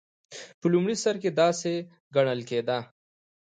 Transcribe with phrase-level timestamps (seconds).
[0.59, 1.73] په لومړي سر کې داسې
[2.15, 2.79] ګڼل کېده.